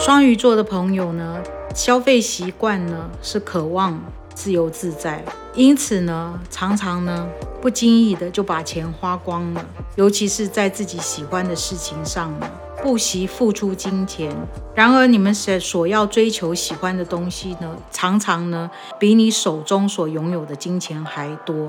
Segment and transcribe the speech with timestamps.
[0.00, 1.36] 双鱼座的朋友呢，
[1.74, 4.00] 消费习惯呢是渴望
[4.32, 5.22] 自由自在，
[5.54, 7.28] 因此呢，常常呢
[7.60, 9.62] 不经意的就把钱花光了，
[9.96, 12.50] 尤其是在自己喜欢的事情上呢，
[12.82, 14.34] 不惜付出金钱。
[14.74, 21.68] 然而，你们所所要追求喜欢的东西呢，常常呢比你手中所拥有的金钱还多。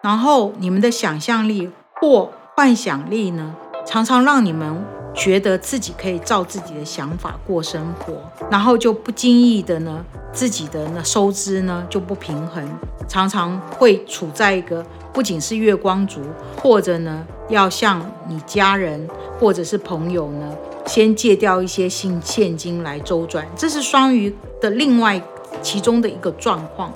[0.00, 4.82] 然后，你们的想象力或幻想力呢，常常让你们。
[5.18, 8.14] 觉得自己可以照自己的想法过生活，
[8.48, 12.64] 然后就不经意的呢，自己的呢收支呢就不平衡，
[13.08, 16.20] 常常会处在一个不仅是月光族，
[16.56, 19.08] 或者呢要向你家人
[19.40, 20.54] 或者是朋友呢
[20.86, 25.20] 先借掉一些现现金来周转，这是双鱼的另外
[25.60, 26.92] 其中的一个状况。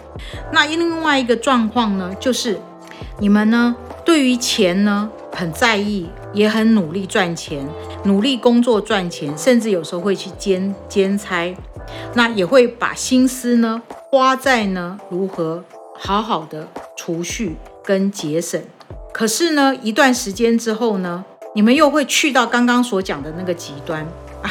[0.53, 2.56] 那另外一个状况呢，就是
[3.19, 6.08] 你们呢对于钱呢很在意。
[6.34, 7.62] 也很努力赚钱，
[8.05, 11.55] 努力工作赚钱，甚至有时候会去兼兼差，
[12.14, 15.62] 那也会把心思呢花在呢如何
[15.94, 16.66] 好好的
[16.97, 17.54] 储蓄
[17.84, 18.59] 跟节省。
[19.12, 21.22] 可是呢，一段时间之后呢，
[21.54, 24.00] 你们又会去到刚刚所讲的那个极端
[24.42, 24.48] 啊，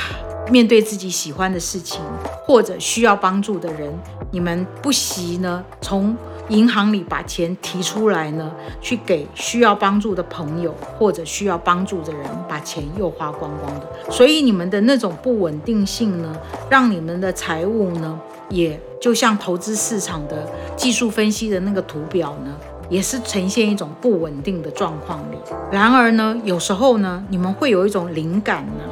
[0.51, 1.99] 面对自己喜欢的事情
[2.45, 3.91] 或者需要帮助的人，
[4.29, 6.15] 你们不惜呢从。
[6.51, 8.51] 银行里把钱提出来呢，
[8.81, 13.87] 去给需要帮助的朋友或者需要帮助的人，把钱又花光光的。
[14.11, 16.35] 所以你们的那种不稳定性呢，
[16.69, 18.19] 让你们的财务呢，
[18.49, 20.45] 也就像投资市场的
[20.75, 22.53] 技术分析的那个图表呢，
[22.89, 25.37] 也是呈现一种不稳定的状况里。
[25.71, 28.83] 然而呢，有时候呢，你们会有一种灵感呢，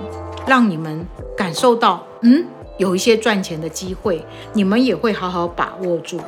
[0.48, 1.06] 让你们
[1.36, 2.46] 感受到，嗯，
[2.78, 6.22] 有一些赚钱的机会，你们也会好好把握住。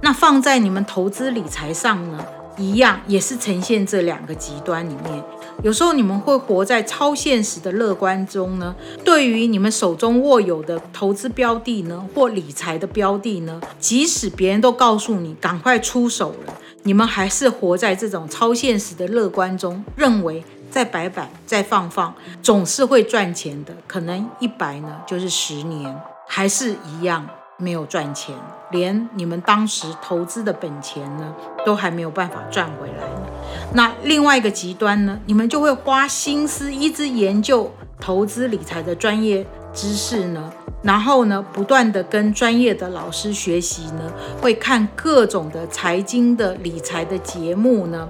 [0.00, 2.24] 那放在你们投资理财上呢，
[2.56, 5.22] 一样也是呈现这两个极端里面。
[5.62, 8.74] 有时候你们会活在超现实的乐观中呢，
[9.04, 22.12] 对于你们手中握有的投资标的呢，或理财的标的呢，即使别人都告诉你赶快出手了，你们还是活在这种超现实的乐观中，认为再摆摆再放放
[22.42, 25.96] 总是会赚钱的，可能一摆呢就是十年，
[26.26, 27.26] 还是一样。
[27.64, 28.34] 没有赚钱，
[28.70, 33.26] 连你们当时投资的本钱呢，都还没有办法赚回来呢。
[33.72, 40.52] 那另外一个极端呢，你们就会花心思一直研究投资理财的专业知识呢，
[40.82, 48.06] 然后呢，不断的跟专业的老师学习呢，会看各种的财经的理财的节目呢，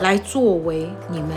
[0.00, 1.30] 来作为你们。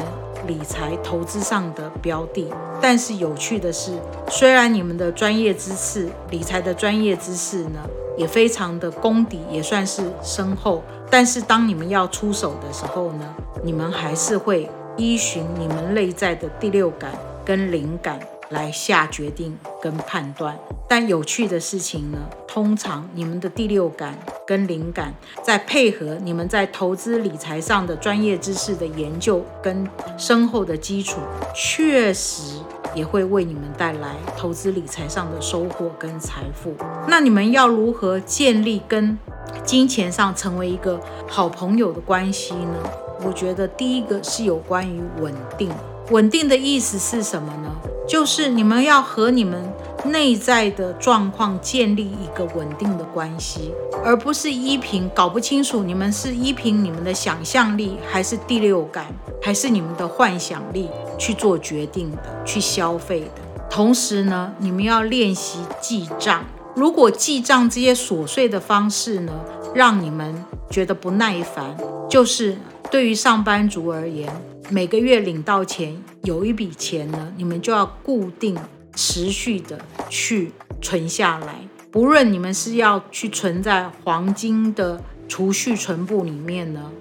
[0.50, 2.52] 理财投资上的标的，
[2.82, 3.92] 但是有趣的是，
[4.28, 7.80] 虽然你们的专业知识、理财的专业知识呢，
[8.18, 14.68] 也非常的功底也算是深厚，但是当你们要出手的时候呢，你们还是会
[14.98, 17.12] 依循你们内在的第六感
[17.46, 18.20] 跟灵感。
[18.50, 22.18] 来下决定跟判断，但有趣的事情呢，
[22.48, 24.18] 通常你们的第六感
[24.48, 29.88] 跟灵感，在配合你们在投资理财上的专业知识的研究跟
[30.18, 31.20] 深厚的基础，
[31.54, 32.60] 确实
[32.96, 36.74] 也会为你们带来投资理财上的收获跟财富。
[37.08, 39.18] 那你们要如何建立跟
[39.64, 42.80] 金钱上成为一个好朋友的关系呢？
[43.24, 45.70] 我觉得第一个是有关于稳定。
[46.12, 47.70] 稳定的意思是什么呢？
[48.08, 49.72] 就是你们要和你们
[50.06, 53.72] 内在的状况建立一个稳定的关系，
[54.04, 59.06] 而不是依凭搞不清楚你们是依凭你们的想象力，还是第六感，
[59.40, 60.90] 还是你们的幻想力
[61.20, 63.42] 去做决定的，去消费的。
[63.70, 66.44] 同时呢，你们要练习记账。
[66.76, 69.34] 如果记账这些琐碎的方式呢，
[69.76, 71.78] 让你们觉得不耐烦，
[72.10, 72.58] 就是
[72.92, 74.32] 对于上班族而言。
[74.72, 78.56] 每个月领到钱，有一笔钱呢，你们就要固定、
[78.94, 81.56] 持续的去存下来。
[81.90, 86.92] 不论你们是要去存在黄金的储蓄存部里面呢，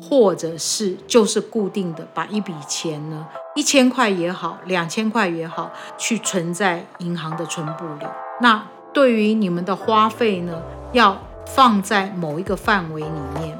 [0.00, 8.06] 或者是就是固定的把一笔钱呢，一千块也好，两千块也好，去存在银行的存部里。
[8.40, 10.62] 那对于你们的花费呢，
[10.92, 11.20] 要
[11.54, 13.58] 放在某一个范围里面。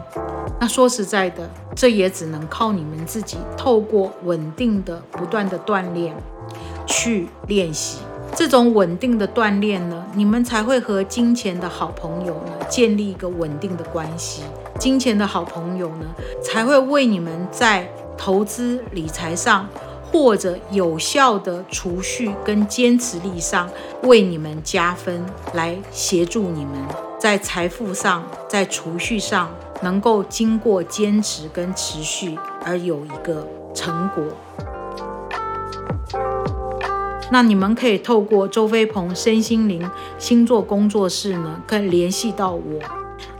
[0.61, 6.14] 那说实在的，这也只能靠你们自己，透过稳定的、不断的锻炼
[6.87, 7.99] 去练习。
[8.35, 14.43] 这种稳定的锻炼呢，你们才会和金钱的好朋友呢建立一个稳定的关系。
[14.79, 16.06] 金钱的好朋友呢，
[16.43, 19.67] 才会为你们在投资理财上，
[20.12, 23.69] 或者有效的储蓄跟坚持力上，
[24.02, 25.25] 为你们加分，
[25.55, 26.75] 来协助你们
[27.18, 29.50] 在财富上、在储蓄上，
[29.82, 34.24] 能够经过坚持跟持续而有一个成果。
[37.30, 42.62] 那你们可以透过周飞鹏身心灵星座工作室呢，可以联系到我。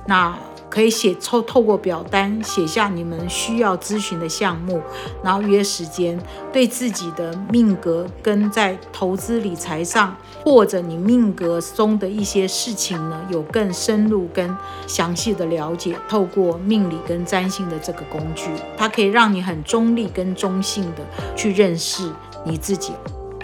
[0.07, 0.37] 那
[0.71, 4.81] 可以写透透过表单写下你们需要咨询的项目，
[5.23, 6.19] 然后约时间，
[6.53, 14.57] 对自己的命格跟在投资理财上，或者你命格中的一些事情呢，有更深入跟
[14.87, 15.97] 详细的了解。
[16.09, 21.05] 透过命理跟占星的这个工具，它可以让你很中立跟中性的
[21.35, 22.11] 去认识
[22.45, 22.93] 你自己。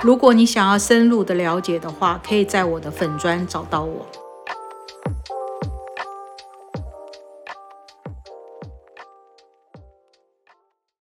[0.03, 4.24] 如果你想要深入的了解的话，可以在我的粉砖找到我。